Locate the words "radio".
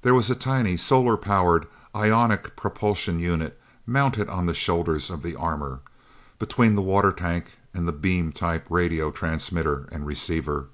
8.68-9.12